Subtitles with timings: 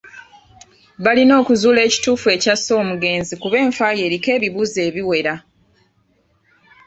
[1.03, 5.35] Balina okuzuula ekituufu ekyasse omugezi kuba enfa ye eriko ebibuuzo ebiwera.